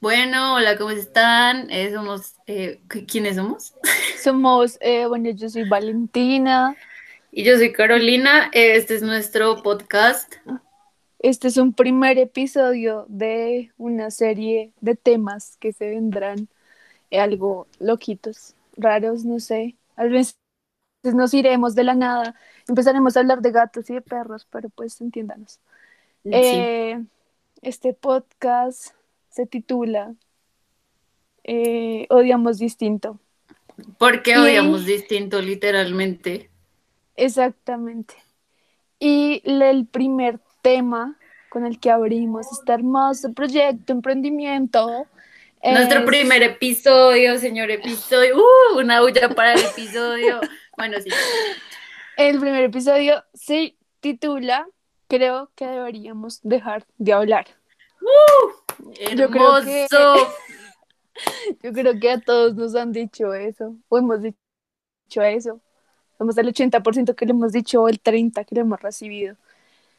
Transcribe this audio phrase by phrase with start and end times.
[0.00, 1.70] Bueno, hola, ¿cómo están?
[1.70, 3.74] Eh, somos, eh, ¿qui- ¿quiénes somos?
[4.22, 6.76] Somos, eh, bueno, yo soy Valentina.
[7.32, 10.34] Y yo soy Carolina, eh, este es nuestro podcast.
[11.20, 16.48] Este es un primer episodio de una serie de temas que se vendrán
[17.10, 19.76] eh, algo loquitos, raros, no sé.
[19.96, 20.36] A veces
[21.04, 22.34] nos iremos de la nada,
[22.68, 25.60] empezaremos a hablar de gatos y de perros, pero pues entiéndanos.
[26.24, 26.30] Sí,
[27.62, 28.94] este podcast
[29.30, 30.14] se titula
[31.44, 33.18] eh, Odiamos Distinto.
[33.98, 36.50] porque y- odiamos distinto, literalmente.
[37.16, 38.14] Exactamente.
[38.98, 41.16] Y el primer tema
[41.50, 45.06] con el que abrimos este hermoso proyecto, emprendimiento.
[45.62, 48.36] Nuestro es- primer episodio, señor episodio.
[48.36, 48.78] ¡Uh!
[48.78, 50.40] Una bulla para el episodio.
[50.76, 51.10] Bueno, sí.
[52.16, 54.66] El primer episodio se titula
[55.08, 57.46] Creo que deberíamos dejar de hablar.
[59.16, 59.86] Yo creo que-.
[61.62, 65.60] Yo creo que a todos nos han dicho eso, o hemos dicho eso.
[66.16, 69.36] Somos el 80% que le hemos dicho, o el 30% que le hemos recibido.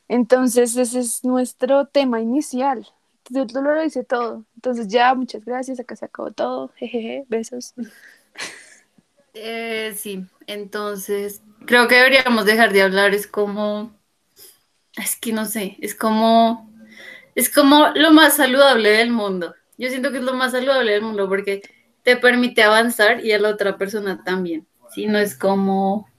[0.07, 2.87] Entonces, ese es nuestro tema inicial.
[3.23, 4.45] Título lo dice todo.
[4.55, 5.79] Entonces, ya, muchas gracias.
[5.79, 6.69] Acá se acabó todo.
[6.75, 7.73] Jejeje, besos.
[9.33, 13.13] Eh, sí, entonces creo que deberíamos dejar de hablar.
[13.13, 13.93] Es como,
[14.95, 16.68] es que no sé, es como,
[17.39, 19.55] es como lo más saludable del mundo.
[19.77, 21.61] Yo siento que es lo más saludable del mundo porque
[22.03, 24.67] te permite avanzar y a la otra persona también.
[24.93, 26.09] Si no es como,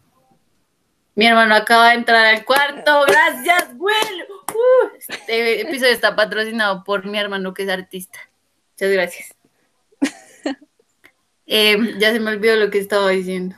[1.15, 4.25] mi hermano acaba de entrar al cuarto, gracias, Will.
[4.49, 8.19] Uh, este episodio está patrocinado por mi hermano que es artista.
[8.73, 9.35] Muchas gracias.
[11.53, 13.57] Eh, ya se me olvidó lo que estaba diciendo.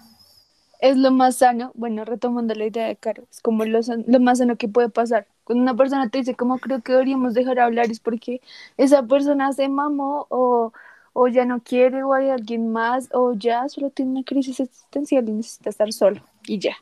[0.83, 1.73] Es lo más sano.
[1.75, 5.27] Bueno, retomando la idea de Caro, es como lo, lo más sano que puede pasar.
[5.45, 8.41] Cuando una persona te dice, como creo que deberíamos dejar hablar, es porque
[8.77, 10.73] esa persona se mamó o,
[11.15, 15.29] o ya no quiere o hay alguien más o ya solo tiene una crisis existencial
[15.29, 16.77] y necesita estar solo y ya.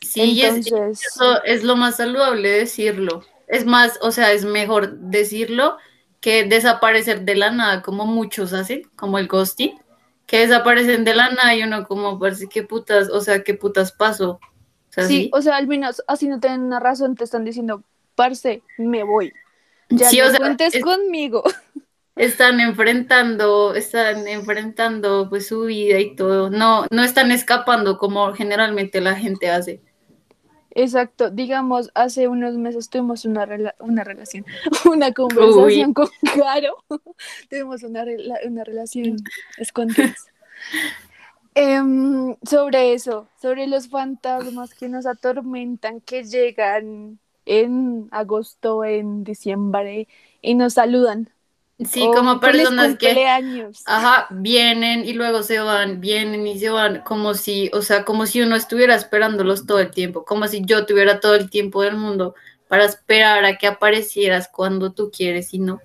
[0.00, 3.24] Sí, es- Entonces, eso es lo más saludable decirlo.
[3.46, 5.76] Es más, o sea, es mejor decirlo
[6.20, 9.79] que desaparecer de la nada, como muchos hacen, como el ghosting,
[10.30, 13.90] que desaparecen de la nada y uno como parece que putas, o sea, qué putas
[13.90, 14.38] pasó.
[14.38, 17.44] O sea, Sí, sí, o sea, al menos así no tienen una razón, te están
[17.44, 17.82] diciendo,
[18.14, 19.32] parce, me voy.
[19.88, 21.42] Ya Sí, no o sea, cuentes es- conmigo.
[22.14, 26.48] están enfrentando, están enfrentando pues su vida y todo.
[26.48, 29.80] No, no están escapando como generalmente la gente hace.
[30.72, 34.44] Exacto, digamos, hace unos meses tuvimos una, rela- una relación,
[34.90, 36.76] una conversación con Caro,
[37.50, 39.16] tuvimos una, rela- una relación
[39.58, 40.14] escondida.
[41.54, 50.06] Em, sobre eso, sobre los fantasmas que nos atormentan, que llegan en agosto, en diciembre
[50.40, 51.28] y nos saludan.
[51.88, 53.26] Sí, O como personas que...
[53.86, 58.26] Ajá, vienen y luego se van, vienen y se van, como si, o sea, como
[58.26, 61.96] si uno estuviera esperándolos todo el tiempo, como si yo tuviera todo el tiempo del
[61.96, 62.34] mundo
[62.68, 65.80] para esperar a que aparecieras cuando tú quieres y no.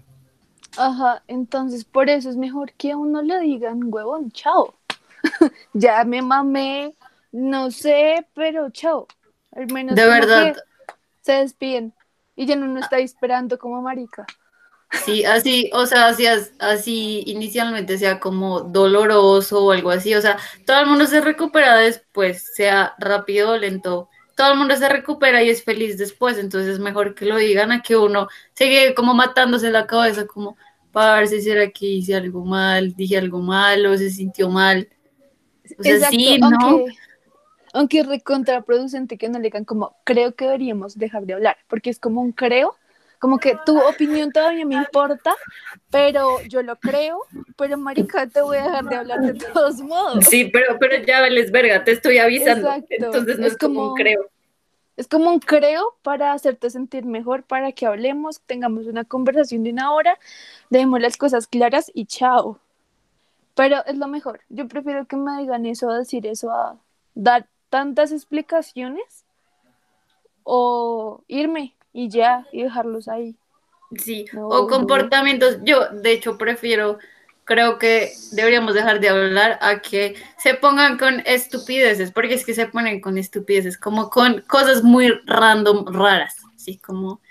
[0.77, 4.75] Ajá, entonces por eso es mejor que a uno le digan, huevón, chao.
[5.73, 6.93] ya me mamé,
[7.31, 9.07] no sé, pero chao.
[9.51, 10.55] Al menos De verdad,
[11.21, 11.93] se despiden
[12.35, 14.25] y ya no nos está esperando como marica.
[15.03, 16.25] Sí, así, o sea, así,
[16.59, 21.77] así inicialmente sea como doloroso o algo así, o sea, todo el mundo se recupera
[21.77, 26.73] después, sea rápido o lento, todo el mundo se recupera y es feliz después, entonces
[26.73, 30.57] es mejor que lo digan a que uno sigue como matándose la cabeza, como,
[30.91, 32.93] parce, ¿será que hice algo mal?
[32.95, 34.89] ¿Dije algo mal o se sintió mal?
[35.79, 36.47] O sea, Exacto, sí, ¿no?
[36.47, 36.93] aunque,
[37.73, 41.89] aunque es recontraproducente que no le digan como, creo que deberíamos dejar de hablar, porque
[41.89, 42.75] es como un creo,
[43.25, 45.35] como que tu opinión todavía me importa,
[45.89, 47.23] pero yo lo creo,
[47.57, 50.25] pero marica, te voy a dejar de hablar de todos modos.
[50.25, 52.67] Sí, pero, pero ya vales verga, te estoy avisando.
[52.69, 54.29] Exacto, Entonces no es, es como, como- un creo.
[54.95, 59.71] Es como un creo para hacerte sentir mejor, para que hablemos, tengamos una conversación de
[59.71, 60.19] una hora,
[60.69, 62.59] dejemos las cosas claras y chao.
[63.55, 64.41] Pero es lo mejor.
[64.49, 66.77] Yo prefiero que me digan eso, a decir eso, a
[67.15, 69.25] dar tantas explicaciones
[70.43, 73.37] o irme y ya, y dejarlos ahí.
[74.03, 75.59] Sí, No, o comportamientos.
[75.63, 76.97] Yo, de hecho, prefiero,
[77.43, 82.53] creo que deberíamos dejar de hablar a que se pongan con estupideces, porque es que
[82.53, 87.21] se ponen con estupideces, como con cosas muy random, raras, así como,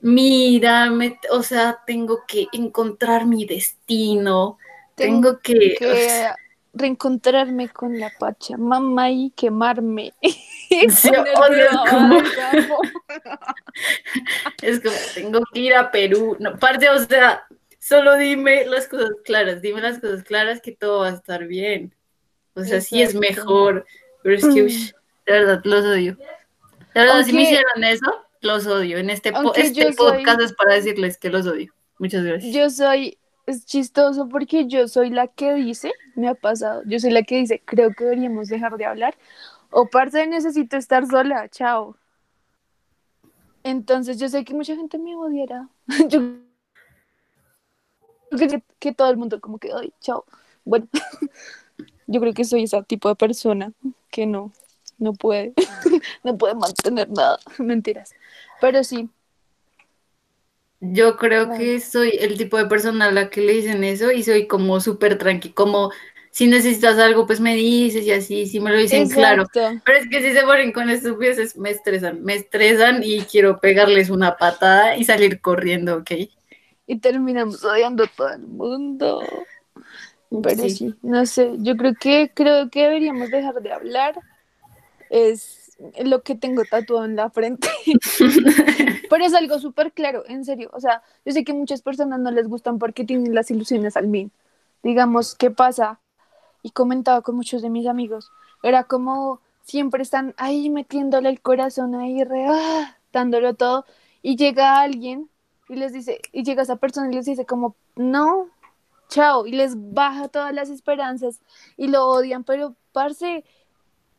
[0.00, 4.58] mira, me- o sea, tengo que encontrar mi destino,
[4.96, 5.74] tengo que...
[5.74, 6.28] que
[6.74, 10.12] reencontrarme con la Pachamama y quemarme.
[10.68, 11.00] Sí, es
[11.88, 12.22] como-.
[14.62, 16.36] Es como, tengo que ir a Perú.
[16.40, 17.44] No, parte, o sea,
[17.80, 21.94] Solo dime las cosas claras, dime las cosas claras que todo va a estar bien.
[22.54, 23.86] O sea, sí es mejor,
[24.22, 24.90] pero es que, ush,
[25.24, 26.16] de verdad, los odio.
[26.16, 28.98] De verdad, si me Aunque- hicieron eso, los odio.
[28.98, 31.72] En este, po- Aunque este yo soy- podcast es para decirles que los odio.
[31.98, 32.52] Muchas gracias.
[32.54, 33.16] Yo soy,
[33.48, 37.36] es chistoso porque yo soy la que dice, me ha pasado, yo soy la que
[37.36, 39.16] dice, creo que deberíamos dejar de hablar.
[39.70, 41.96] O parce, necesito estar sola, chao.
[43.64, 45.68] Entonces yo sé que mucha gente me odiará.
[46.08, 46.20] Yo
[48.30, 50.24] creo que, que todo el mundo como que, ay, chao.
[50.64, 50.86] Bueno,
[52.06, 53.72] yo creo que soy ese tipo de persona
[54.10, 54.52] que no,
[54.98, 55.54] no puede,
[56.24, 58.14] no puede mantener nada, mentiras.
[58.60, 59.08] Pero sí,
[60.80, 64.22] Yo creo que soy el tipo de persona a la que le dicen eso y
[64.22, 65.90] soy como súper tranqui, como
[66.30, 69.44] si necesitas algo, pues me dices y así, si me lo dicen claro.
[69.52, 74.08] Pero es que si se ponen con estupideces, me estresan, me estresan y quiero pegarles
[74.08, 76.12] una patada y salir corriendo, ¿ok?
[76.88, 79.22] y terminamos odiando a todo el mundo.
[80.42, 80.70] Pero sí.
[80.70, 80.94] Sí.
[81.02, 84.18] no sé, yo creo que creo que deberíamos dejar de hablar.
[85.10, 85.67] Es
[86.04, 87.68] lo que tengo tatuado en la frente.
[89.10, 90.70] Pero es algo súper claro, en serio.
[90.72, 94.08] O sea, yo sé que muchas personas no les gustan porque tienen las ilusiones al
[94.08, 94.30] mil.
[94.82, 96.00] Digamos, ¿qué pasa?
[96.62, 98.30] Y comentaba con muchos de mis amigos.
[98.62, 103.84] Era como siempre están ahí metiéndole el corazón ahí, re, ah, dándolo todo.
[104.22, 105.28] Y llega alguien
[105.68, 108.48] y les dice, y llega esa persona y les dice como, no,
[109.08, 111.40] chao, y les baja todas las esperanzas
[111.76, 113.44] y lo odian, pero parce,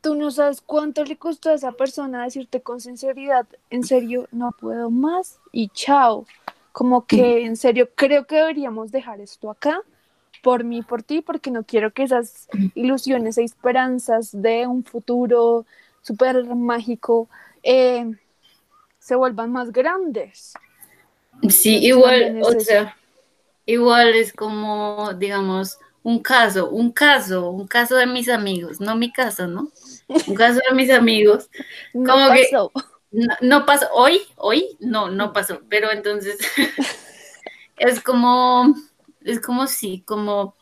[0.00, 4.52] tú no sabes cuánto le costó a esa persona decirte con sinceridad, en serio, no
[4.52, 6.26] puedo más y chao.
[6.72, 9.82] Como que en serio creo que deberíamos dejar esto acá
[10.42, 15.66] por mí, por ti, porque no quiero que esas ilusiones e esperanzas de un futuro
[16.02, 17.28] súper mágico
[17.62, 18.10] eh,
[18.98, 20.54] se vuelvan más grandes.
[21.48, 22.96] Sí, Entonces, igual, o sea,
[23.66, 29.12] igual es como, digamos, un caso, un caso, un caso de mis amigos, no mi
[29.12, 29.70] caso, ¿no?
[30.26, 31.48] Un caso de mis amigos.
[31.94, 32.48] No Como que-.
[33.12, 36.38] No, no pasó, hoy, hoy, no, no pasó, pero entonces
[37.76, 38.74] es como,
[39.24, 40.54] es como sí, como,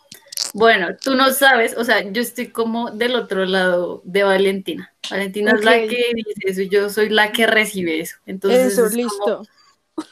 [0.54, 4.92] bueno, tú no sabes, o sea, yo estoy como del otro lado de Valentina.
[5.10, 8.16] Valentina es la que dice eso, yo soy la que recibe eso.
[8.26, 9.42] Entonces, Eso, es como- listo.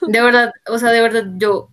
[0.06, 1.70] de verdad, o sea, de verdad, yo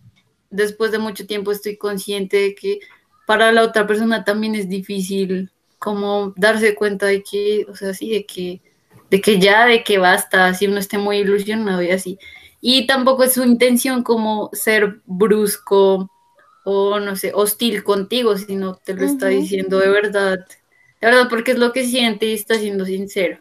[0.49, 2.79] después de mucho tiempo estoy consciente de que
[3.25, 8.11] para la otra persona también es difícil como darse cuenta de que, o sea, sí,
[8.11, 8.61] de que,
[9.09, 12.17] de que ya, de que basta, así uno esté muy ilusionado y así.
[12.61, 16.09] Y tampoco es su intención como ser brusco
[16.63, 20.39] o, no sé, hostil contigo, sino te lo está diciendo de verdad,
[21.01, 23.39] de verdad, porque es lo que siente y está siendo sincero.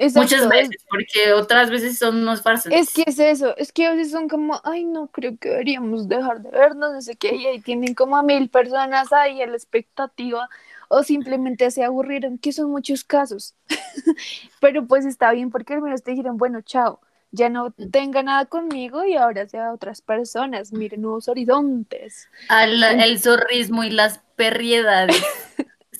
[0.00, 2.88] Exacto, Muchas es- veces, porque otras veces son unos farsantes.
[2.88, 6.08] Es que es eso, es que a veces son como, ay, no, creo que deberíamos
[6.08, 9.46] dejar de vernos, no sé qué, y ahí tienen como a mil personas ahí a
[9.48, 10.48] la expectativa,
[10.88, 13.54] o simplemente se aburrieron, que son muchos casos.
[14.60, 17.00] Pero pues está bien, porque al menos te dijeron, bueno, chao,
[17.32, 22.28] ya no tenga nada conmigo y ahora sea otras personas, miren nuevos horizontes.
[22.48, 25.20] Al, el zorrismo y las perriedades.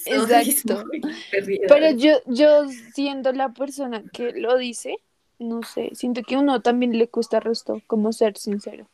[0.08, 0.84] Exacto.
[1.68, 4.96] Pero yo, yo siendo la persona que lo dice,
[5.38, 8.86] no sé, siento que a uno también le cuesta resto como ser sincero.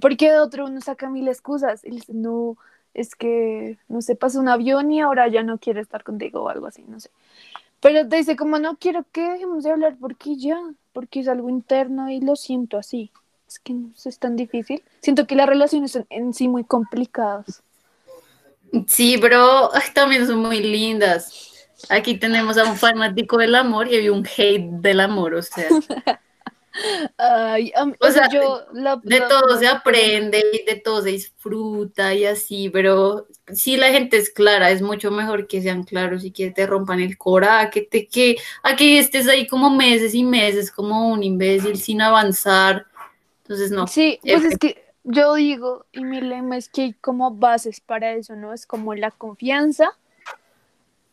[0.00, 2.56] Porque de otro uno saca mil excusas y dice, no,
[2.94, 6.48] es que, no sé, pasó un avión y ahora ya no quiere estar contigo o
[6.48, 7.10] algo así, no sé.
[7.80, 10.58] Pero te dice como, no quiero que dejemos de hablar porque ya,
[10.92, 13.10] porque es algo interno y lo siento así.
[13.46, 14.82] Es que no sé, es tan difícil.
[15.00, 17.62] Siento que las relaciones son en sí muy complicadas.
[18.86, 21.32] Sí, pero ay, también son muy lindas.
[21.88, 25.68] Aquí tenemos a un fanático del amor y hay un hate del amor, o sea,
[27.18, 30.76] Ay, O o sea, sea, yo la- de la- todo la- se aprende y de
[30.80, 35.62] todo se disfruta y así, pero si la gente es clara, es mucho mejor que
[35.62, 39.46] sean claros y que te rompan el cora, que te que a que estés ahí
[39.46, 42.86] como meses y meses como un imbécil sin avanzar.
[43.42, 43.86] Entonces no.
[43.86, 44.48] Sí, pues F.
[44.48, 48.52] es que yo digo, y mi lema es que hay como bases para eso, ¿no?
[48.52, 49.90] Es como la confianza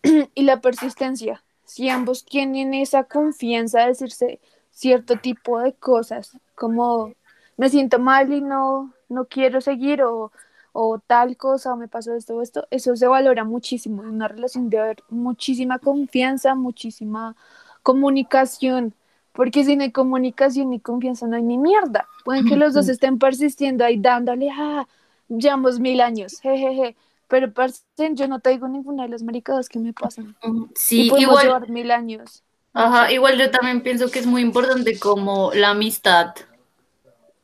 [0.34, 1.44] y la persistencia.
[1.64, 4.40] Si ambos tienen esa confianza de decirse
[4.72, 7.14] cierto tipo de cosas, como
[7.56, 10.32] me siento mal y no, no quiero seguir o,
[10.72, 14.02] o tal cosa o me pasó esto o esto, eso se valora muchísimo.
[14.02, 17.36] En una relación debe haber muchísima confianza, muchísima
[17.84, 18.96] comunicación,
[19.34, 22.08] porque si no hay comunicación ni confianza no hay ni mierda.
[22.24, 24.88] Pueden que los dos estén persistiendo ahí dándole, ah,
[25.28, 26.96] llevamos mil años, jejeje.
[27.28, 30.36] Pero parce, yo no te digo ninguna de las maricadas que me pasan.
[30.76, 32.44] Sí, y igual, llevar mil años.
[32.74, 36.36] ajá, igual yo también pienso que es muy importante como la amistad,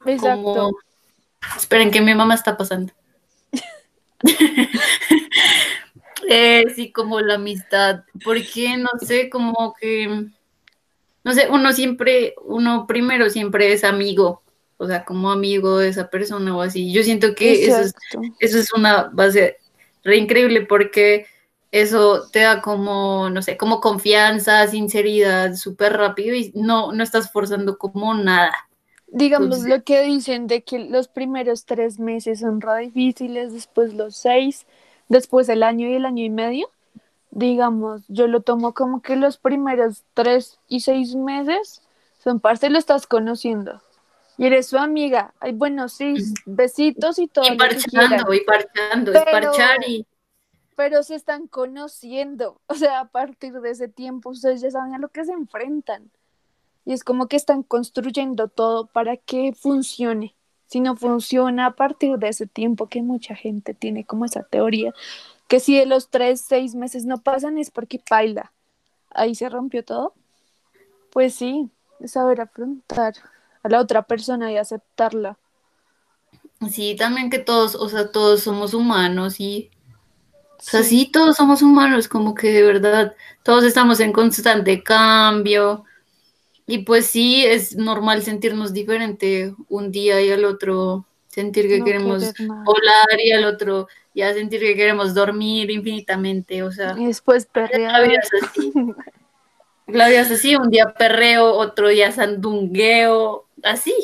[0.05, 0.43] Exacto.
[0.43, 0.71] como
[1.57, 2.93] Esperen que mi mamá está pasando.
[6.29, 10.27] eh, sí, como la amistad, porque no sé, como que,
[11.29, 14.41] no sé, uno siempre, uno primero siempre es amigo,
[14.77, 16.91] o sea, como amigo de esa persona o así.
[16.91, 17.93] Yo siento que eso es,
[18.39, 19.57] eso es una base
[20.03, 21.27] re increíble porque
[21.71, 27.31] eso te da como, no sé, como confianza, sinceridad, súper rápido y no, no estás
[27.31, 28.67] forzando como nada.
[29.05, 34.15] Digamos lo que dicen de que los primeros tres meses son re difíciles, después los
[34.15, 34.65] seis,
[35.09, 36.71] después el año y el año y medio.
[37.31, 41.81] Digamos, yo lo tomo como que los primeros tres y seis meses
[42.23, 43.81] son parte, lo estás conociendo.
[44.37, 45.33] Y eres su amiga.
[45.39, 47.45] Ay, bueno, sí, besitos y todo.
[47.45, 50.05] Y parchando, y parchando, es parchar y
[50.79, 54.97] pero se están conociendo, o sea, a partir de ese tiempo ustedes ya saben a
[54.97, 56.09] lo que se enfrentan.
[56.85, 60.37] Y es como que están construyendo todo para que funcione.
[60.67, 64.93] Si no funciona a partir de ese tiempo, que mucha gente tiene como esa teoría,
[65.49, 68.53] que si de los tres, seis meses no pasan es porque baila.
[69.09, 70.13] Ahí se rompió todo.
[71.11, 73.15] Pues sí, es saber afrontar
[73.63, 75.37] a la otra persona y aceptarla.
[76.69, 79.71] Sí, también que todos, o sea, todos somos humanos y
[80.59, 85.85] o sea, sí, todos somos humanos, como que de verdad, todos estamos en constante cambio.
[86.67, 91.07] Y pues sí, es normal sentirnos diferente un día y al otro
[91.39, 96.95] sentir que queremos volar y al otro ya sentir que queremos dormir infinitamente, o sea.
[96.97, 97.91] Y después perrear.
[97.91, 98.73] La vida es así.
[99.87, 103.95] La es así, un día perreo, otro día sandungueo, así.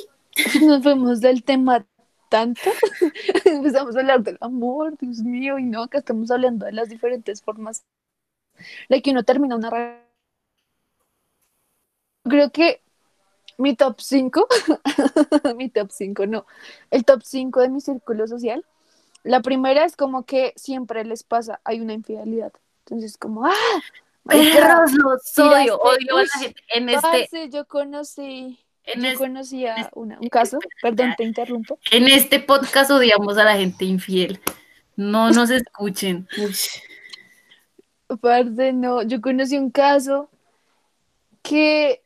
[0.63, 1.85] Nos vemos del tema
[2.29, 2.61] tanto.
[3.45, 7.43] Empezamos a hablar del amor, Dios mío, y no, acá estamos hablando de las diferentes
[7.43, 7.85] formas
[8.89, 10.01] de que uno termina una
[12.23, 12.81] Creo que
[13.57, 14.47] mi top 5,
[15.57, 16.45] mi top 5, no,
[16.91, 18.65] el top 5 de mi círculo social,
[19.23, 22.53] la primera es como que siempre les pasa, hay una infidelidad.
[22.85, 23.51] Entonces, como, ¡ah!
[24.25, 27.49] odio, odio a la gente en este.
[27.49, 28.59] Yo conocí
[28.93, 31.79] yo conocía un caso, perdón, te interrumpo.
[31.91, 34.39] En este podcast odiamos a la gente infiel.
[34.95, 36.27] No nos escuchen.
[38.07, 40.29] Aparte, no, yo conocí un caso
[41.41, 42.03] que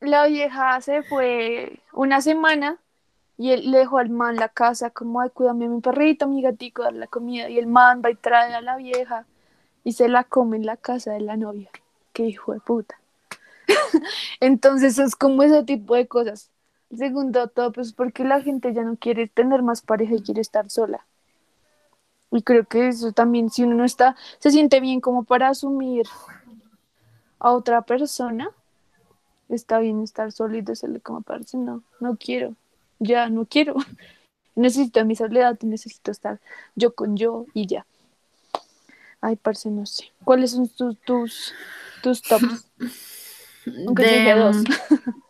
[0.00, 2.78] la vieja se fue una semana
[3.38, 6.28] y él le dejó al man la casa como, ay, cuídame a mi perrito, a
[6.28, 7.48] mi gatico, dar la comida.
[7.48, 9.26] Y el man va y trae a la vieja
[9.84, 11.70] y se la come en la casa de la novia.
[12.12, 12.98] Qué hijo de puta.
[14.40, 16.50] Entonces es como ese tipo de cosas.
[16.96, 20.70] Segundo todo, pues porque la gente ya no quiere tener más pareja y quiere estar
[20.70, 21.04] sola.
[22.30, 26.06] Y creo que eso también, si uno no está, se siente bien como para asumir
[27.38, 28.50] a otra persona,
[29.48, 32.54] está bien estar solo y decirle como parece, no, no quiero,
[32.98, 33.74] ya no quiero.
[34.54, 36.40] Necesito mi soledad, necesito estar
[36.76, 37.84] yo con yo y ya.
[39.20, 40.12] Ay, parce, no sé.
[40.24, 41.52] ¿Cuáles son tus, tus,
[42.02, 42.70] tus tops?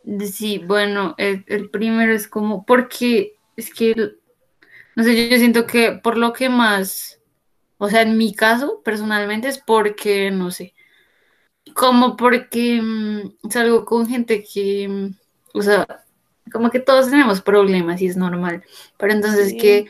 [0.05, 3.95] De, sí, bueno, el, primero es como, porque es que,
[4.95, 7.19] no sé, yo siento que por lo que más,
[7.79, 10.75] o sea, en mi caso, personalmente, es porque, no sé,
[11.75, 15.15] como porque mm, salgo con gente que, mm,
[15.55, 15.87] o sea,
[16.53, 18.63] como que todos tenemos problemas y es normal,
[18.97, 19.87] pero entonces que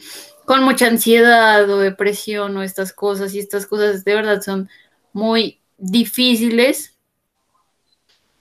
[0.47, 4.69] con mucha ansiedad o depresión o estas cosas y estas cosas de verdad son
[5.13, 6.97] muy difíciles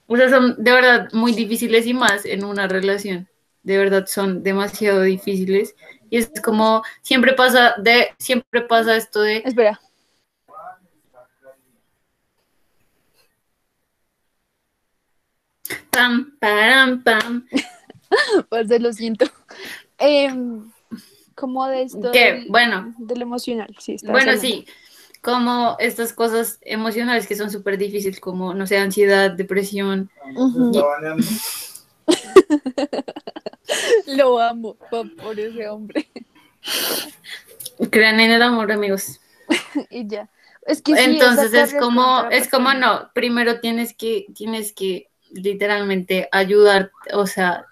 [0.06, 3.28] o sea, son de verdad muy difíciles y más en una relación.
[3.62, 5.74] De verdad son demasiado difíciles.
[6.08, 9.38] Y es como, siempre pasa de, siempre pasa esto de.
[9.38, 9.80] Espera.
[15.96, 17.46] Pam, pam, pam.
[18.48, 19.26] pues lo siento.
[19.98, 20.70] Em,
[21.34, 22.12] como de esto.
[22.12, 22.46] ¿Qué?
[22.48, 22.94] bueno.
[22.98, 23.96] Del emocional, sí.
[24.06, 24.66] Bueno, sí
[25.26, 30.08] como estas cosas emocionales que son súper difíciles, como, no sé, ansiedad, depresión.
[34.06, 36.08] Lo amo por ese hombre.
[37.90, 39.20] Crean en el amor, amigos.
[39.90, 40.30] y ya.
[40.62, 46.90] Es que Entonces es como, es como no, primero tienes que, tienes que literalmente ayudar,
[47.12, 47.66] o sea,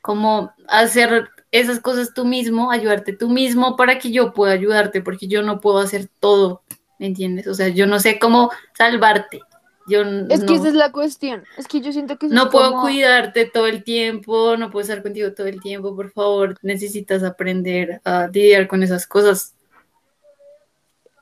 [0.00, 5.28] como hacer esas cosas tú mismo, ayudarte tú mismo para que yo pueda ayudarte, porque
[5.28, 6.62] yo no puedo hacer todo
[6.98, 7.46] ¿me entiendes?
[7.46, 9.40] O sea, yo no sé cómo salvarte.
[9.86, 11.44] Yo es que esa es la cuestión.
[11.56, 15.32] Es que yo siento que no puedo cuidarte todo el tiempo, no puedo estar contigo
[15.32, 16.58] todo el tiempo, por favor.
[16.60, 19.54] Necesitas aprender a lidiar con esas cosas.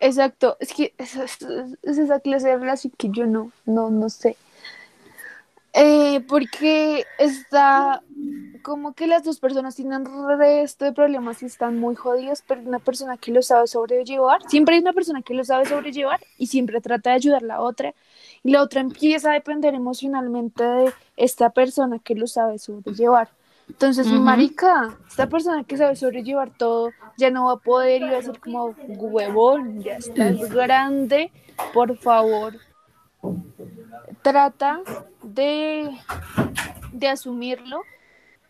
[0.01, 0.57] Exacto.
[0.59, 1.17] Es que es,
[1.83, 4.37] esa clase de relación que yo no, no, no sé.
[5.79, 8.03] Eh, porque está
[8.63, 10.07] como que las dos personas tienen
[10.39, 14.77] resto de problemas y están muy jodidas, pero una persona que lo sabe sobrellevar, siempre
[14.77, 17.95] hay una persona que lo sabe sobrellevar y siempre trata de ayudar a la otra,
[18.43, 23.29] y la otra empieza a depender emocionalmente de esta persona que lo sabe sobrellevar.
[23.69, 28.23] Entonces, marica, esta persona que sabe sobrellevar todo ya no va a poder ir a
[28.23, 31.31] ser como huevón, ya estás grande,
[31.75, 32.55] por favor.
[34.23, 34.81] Trata
[35.37, 35.97] de,
[36.93, 37.83] de asumirlo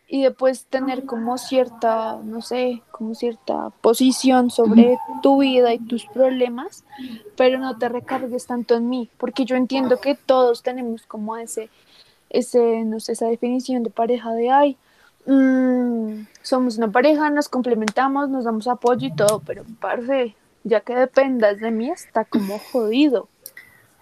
[0.08, 6.06] y después tener como cierta, no sé, como cierta posición sobre tu vida y tus
[6.06, 6.84] problemas,
[7.36, 11.70] pero no te recargues tanto en mí, porque yo entiendo que todos tenemos como ese,
[12.30, 14.76] ese, no sé, esa definición de pareja de, ay,
[15.26, 20.94] mm, somos una pareja, nos complementamos, nos damos apoyo y todo, pero parce, ya que
[20.94, 23.28] dependas de mí, está como jodido.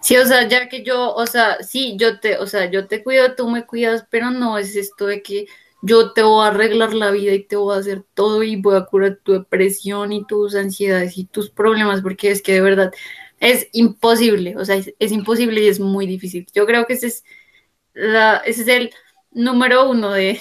[0.05, 3.03] Sí, o sea, ya que yo, o sea, sí, yo te, o sea, yo te
[3.03, 5.47] cuido, tú me cuidas, pero no es esto de que
[5.81, 8.75] yo te voy a arreglar la vida y te voy a hacer todo y voy
[8.77, 12.93] a curar tu depresión y tus ansiedades y tus problemas, porque es que de verdad
[13.39, 16.45] es imposible, o sea, es, imposible y es muy difícil.
[16.53, 17.23] Yo creo que ese es,
[17.93, 18.93] la, ese es el
[19.31, 20.39] número uno de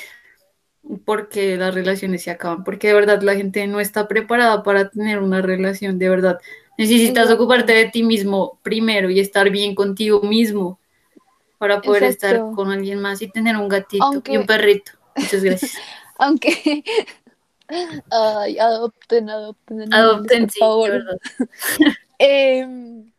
[1.07, 4.91] por qué las relaciones se acaban, porque de verdad la gente no está preparada para
[4.91, 6.39] tener una relación, de verdad.
[6.77, 10.79] Necesitas ocuparte de ti mismo primero y estar bien contigo mismo
[11.59, 14.93] para poder estar con alguien más y tener un gatito y un perrito.
[15.17, 15.73] Muchas gracias.
[16.19, 16.85] Aunque.
[18.11, 19.95] Ay, adopten, adopten.
[19.95, 21.21] Adopten, por favor.
[22.19, 23.11] Em,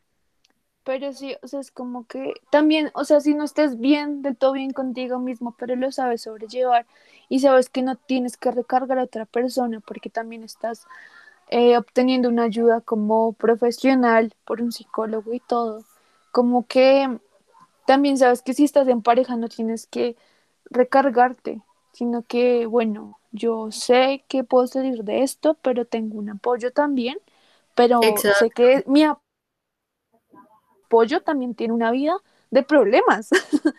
[0.83, 4.37] pero sí, o sea, es como que también, o sea, si no estás bien, del
[4.37, 6.85] todo bien contigo mismo, pero lo sabes sobrellevar
[7.27, 10.85] y sabes que no tienes que recargar a otra persona porque también estás
[11.49, 15.83] eh, obteniendo una ayuda como profesional por un psicólogo y todo,
[16.31, 17.19] como que
[17.85, 20.15] también sabes que si estás en pareja no tienes que
[20.69, 21.61] recargarte,
[21.93, 27.17] sino que, bueno, yo sé que puedo salir de esto, pero tengo un apoyo también,
[27.75, 28.01] pero
[28.39, 29.03] sé que mi
[30.85, 32.17] apoyo también tiene una vida
[32.49, 33.29] de problemas.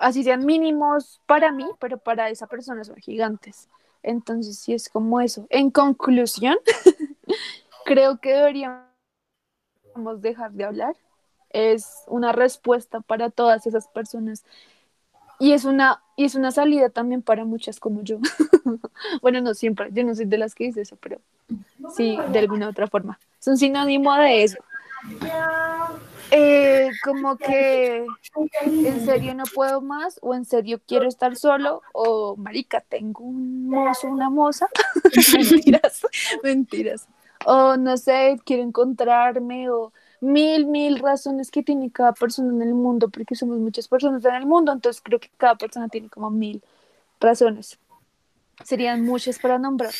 [0.00, 3.68] Así sean mínimos para mí, pero para esa persona son gigantes.
[4.02, 5.46] Entonces, sí es como eso.
[5.50, 6.56] En conclusión,
[7.84, 8.82] creo que deberíamos
[10.18, 10.96] dejar de hablar.
[11.50, 14.44] Es una respuesta para todas esas personas
[15.42, 18.18] y es una, y es una salida también para muchas como yo.
[19.22, 21.18] bueno, no siempre, yo no soy de las que dice eso, pero
[21.96, 23.18] sí, de alguna otra forma.
[23.40, 24.58] Es un sinónimo de eso.
[26.30, 26.61] Eh,
[27.02, 28.06] como que
[28.62, 33.68] en serio no puedo más o en serio quiero estar solo o marica tengo un
[33.68, 34.68] mozo una moza
[35.34, 36.06] mentiras
[36.42, 37.08] mentiras
[37.44, 42.74] o no sé quiero encontrarme o mil, mil razones que tiene cada persona en el
[42.74, 46.30] mundo, porque somos muchas personas en el mundo, entonces creo que cada persona tiene como
[46.30, 46.62] mil
[47.20, 47.78] razones.
[48.64, 49.92] Serían muchas para nombrar.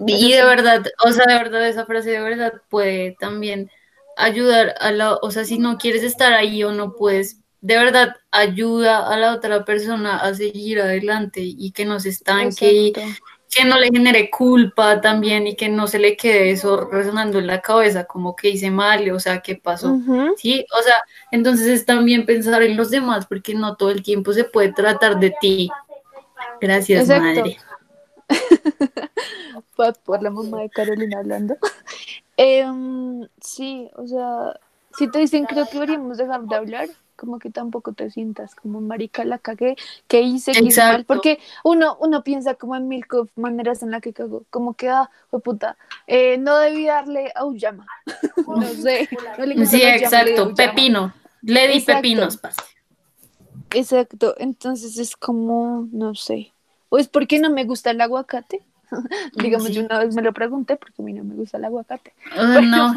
[0.00, 3.70] Y de verdad, o sea, de verdad, esa frase de verdad puede también
[4.18, 8.16] ayudar a la, o sea, si no quieres estar ahí o no puedes, de verdad,
[8.30, 13.64] ayuda a la otra persona a seguir adelante y que no se estanque y que
[13.64, 17.60] no le genere culpa también y que no se le quede eso resonando en la
[17.60, 19.98] cabeza, como que hice mal, o sea, ¿qué pasó?
[20.36, 20.96] Sí, o sea,
[21.30, 25.18] entonces es también pensar en los demás, porque no todo el tiempo se puede tratar
[25.18, 25.70] de ti.
[26.60, 27.58] Gracias, madre.
[30.04, 31.56] por la mamá de Carolina hablando.
[32.40, 34.58] Em, sí, o sea,
[34.96, 38.80] si te dicen creo que deberíamos dejar de hablar, como que tampoco te sientas como
[38.80, 39.74] marica la cagué,
[40.06, 44.00] que hice, que hice mal, porque uno, uno piensa como en mil maneras en la
[44.00, 47.88] que cago, como que, ah, fue puta, eh, no debí darle a llama
[48.46, 49.08] no sé.
[49.66, 52.38] sí, exacto, pepino, le di pepinos,
[53.70, 56.52] Exacto, entonces es como, no sé,
[56.88, 58.62] o es porque no me gusta el aguacate,
[59.34, 62.12] Digamos, yo una vez me lo pregunté porque a mí no me gusta el aguacate.
[62.62, 62.94] no,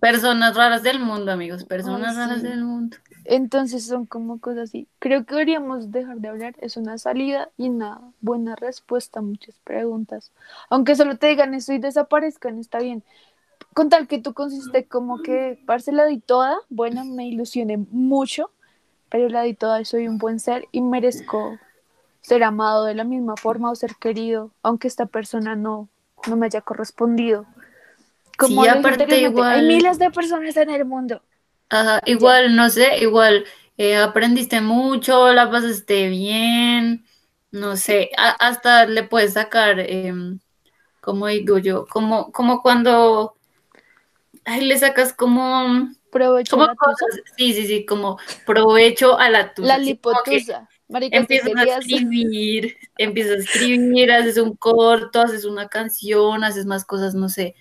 [0.00, 2.96] personas raras del mundo, amigos, personas raras del mundo.
[3.24, 4.88] Entonces son como cosas así.
[4.98, 6.54] Creo que deberíamos dejar de hablar.
[6.60, 10.32] Es una salida y una buena respuesta a muchas preguntas.
[10.70, 13.02] Aunque solo te digan eso y desaparezcan, está bien.
[13.74, 18.50] Con tal que tú consiste como que, parce, la di toda, bueno, me ilusioné mucho,
[19.10, 21.58] pero la di toda, soy un buen ser y merezco
[22.26, 25.88] ser amado de la misma forma o ser querido, aunque esta persona no,
[26.26, 27.46] no me haya correspondido.
[28.36, 29.60] Como sí, aparte igual...
[29.60, 31.22] Hay miles de personas en el mundo.
[31.68, 33.44] Ajá, igual, no sé, igual
[33.78, 37.06] eh, aprendiste mucho, la pasaste bien,
[37.52, 40.40] no sé, hasta le puedes sacar, em,
[41.00, 43.36] como digo yo, como, como cuando
[44.46, 46.86] le sacas como Provecho Como la tusa.
[46.86, 49.68] cosas, sí, sí, sí, como provecho a la tuya.
[49.68, 50.68] La lipotusa.
[50.88, 56.84] Marica, Empiezas a escribir, empiezas a escribir, haces un corto, haces una canción, haces más
[56.84, 57.54] cosas, no sé,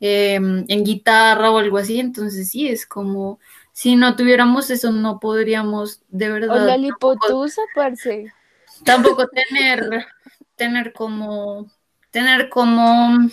[0.00, 1.98] em, en guitarra o algo así.
[2.00, 3.40] Entonces sí, es como,
[3.72, 8.30] si no tuviéramos eso, no podríamos de O verdad la tampoco, lipotusa, parce.
[8.84, 10.06] tampoco tener,
[10.56, 11.70] tener como,
[12.10, 13.28] tener como,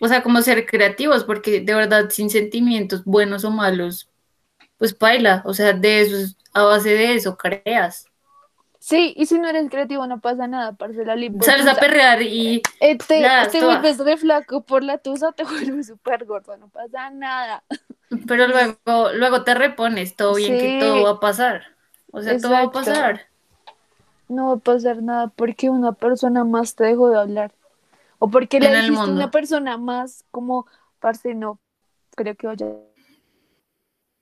[0.00, 4.10] o sea, como ser creativos, porque de verdad sin sentimientos buenos o malos,
[4.78, 8.06] pues baila, o sea, de eso, es- a base de eso creas.
[8.86, 12.62] Sí, y si no eres creativo no pasa nada, parce, la Sales a perrear y
[12.78, 16.68] Eh, te, la te vuelves re flaco por la tusa, te vuelves súper gordo, no
[16.68, 17.64] pasa nada.
[18.28, 21.64] Pero luego, luego te repones, todo bien que todo va a pasar.
[22.12, 23.22] O sea, todo va a pasar.
[24.28, 27.50] No va a pasar nada porque una persona más te dejó de hablar.
[28.20, 30.68] O porque le En dijiste a una persona más como,
[31.00, 31.58] parce, no
[32.14, 32.66] creo que vaya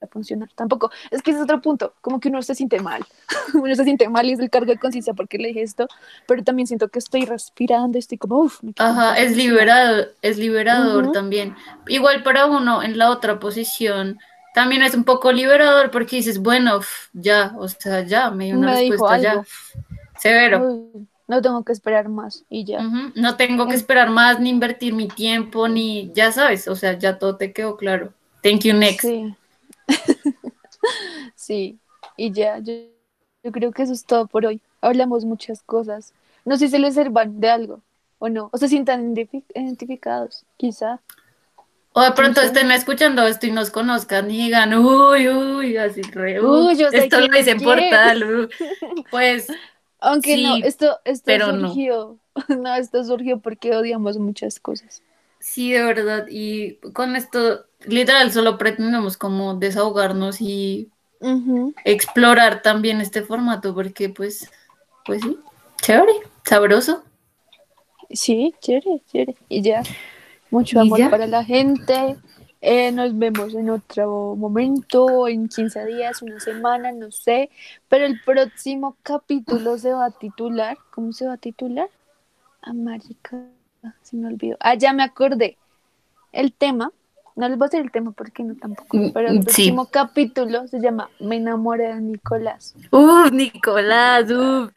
[0.01, 0.91] a funcionar tampoco.
[1.11, 3.03] Es que ese es otro punto, como que uno se siente mal.
[3.53, 5.87] uno se siente mal y es el cargo de conciencia porque le dije esto,
[6.27, 11.55] pero también siento que estoy respirando, estoy como, uff, Ajá, es liberado, es liberador también.
[11.87, 14.19] Igual para uno en la otra posición,
[14.53, 16.79] también es un poco liberador porque dices, bueno,
[17.13, 19.43] ya, o sea, ya, me dio una Me respuesta ya.
[20.17, 20.91] Severo.
[21.27, 22.81] no tengo que esperar más y ya.
[23.15, 27.17] No tengo que esperar más, ni invertir mi tiempo, ni, ya sabes, o sea, ya
[27.17, 28.13] todo te quedó claro.
[28.41, 29.01] Thank you, next.
[29.01, 29.35] Sí.
[31.45, 31.79] Sí,
[32.17, 32.73] y ya, yo,
[33.43, 34.61] yo creo que eso es todo por hoy.
[34.81, 36.13] Hablamos muchas cosas.
[36.45, 37.81] No sé si les sirvan de algo
[38.19, 41.01] o no, o se sientan identifi- identificados, quizá.
[41.97, 42.47] O de pronto sé.
[42.47, 46.91] estén escuchando esto y nos conozcan y digan, uy, uy, así re, uy, Uy, yo
[46.91, 47.63] sé esto lo hice es en quién".
[47.63, 48.23] portal.
[48.23, 48.49] uy.
[49.09, 49.47] Pues
[49.99, 51.69] Aunque no, esto, esto pero no.
[51.69, 52.75] surgió, no.
[52.75, 55.01] esto surgió porque odiamos muchas cosas.
[55.39, 56.25] sí, de verdad.
[56.29, 60.91] Y con esto, literal, solo pretendemos como desahogarnos y
[61.85, 64.51] Explorar también este formato, porque pues,
[65.05, 65.37] pues sí,
[65.81, 67.03] chévere, sabroso.
[68.09, 69.35] Sí, chévere, chévere.
[69.49, 69.81] Y ya,
[70.51, 71.09] mucho Y amor ya.
[71.09, 72.17] para la gente.
[72.61, 77.49] Eh, nos vemos en otro momento, en 15 días, una semana, no sé.
[77.87, 80.77] Pero el próximo capítulo se va a titular.
[80.91, 81.89] ¿Cómo se va a titular?
[82.61, 83.37] Ah, marica,
[84.01, 84.57] se me olvidó.
[84.59, 85.57] Ah, ya me acordé.
[86.31, 86.91] El tema,
[87.35, 89.43] no les voy a decir el tema porque no tampoco, Mm, pero el sí.
[89.43, 92.75] próximo capítulo se llama Me enamoré de Nicolás.
[92.91, 94.71] Uf, Nicolás, uf.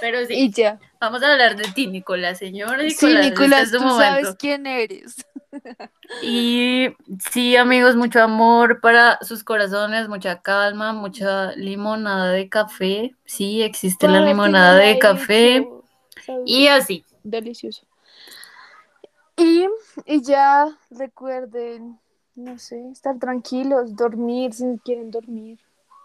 [0.00, 0.78] Pero sí, Y ya.
[1.00, 2.94] vamos a hablar de ti, Nicolás, señor Nicolás.
[2.98, 4.04] Sí, este Nicolás, es tu tú momento.
[4.22, 5.16] sabes quién eres.
[6.22, 6.88] Y
[7.30, 13.14] sí, amigos, mucho amor para sus corazones, mucha calma, mucha limonada de café.
[13.24, 15.68] Sí, existe la limonada de café.
[16.44, 17.04] Y así.
[17.22, 17.86] delicioso.
[19.36, 19.66] Y,
[20.06, 21.98] y ya recuerden,
[22.36, 25.58] no sé, estar tranquilos, dormir si quieren dormir.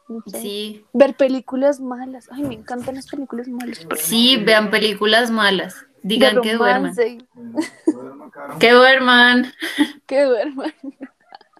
[0.08, 0.42] No sé.
[0.42, 2.28] Sí, Ver películas malas.
[2.32, 3.86] Ay, me encantan las películas malas.
[3.98, 5.86] sí, vean películas malas.
[6.02, 6.96] Digan que duerman.
[8.60, 9.52] Que duerman.
[10.08, 10.74] Que duerman.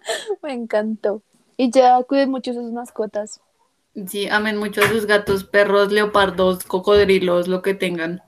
[0.42, 1.22] me encantó.
[1.56, 3.40] Y ya cuiden mucho sus mascotas.
[4.06, 8.22] Sí, amen mucho a sus gatos, perros, leopardos, cocodrilos, lo que tengan.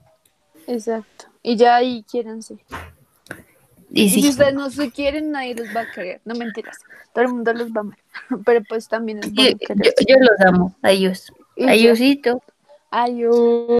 [0.67, 1.25] Exacto.
[1.41, 2.57] Y ya ahí quiéranse.
[3.95, 6.19] Y Y si sí, ustedes no se quieren, nadie los va a querer.
[6.25, 6.79] No mentiras.
[7.13, 7.97] Todo el mundo los va a amar.
[8.45, 10.05] Pero pues también es yo, bueno yo, quererse.
[10.07, 10.75] yo los amo.
[10.81, 11.31] Adiós.
[11.55, 11.67] Y.
[11.69, 12.41] Adiósito.
[12.89, 13.67] Adiós.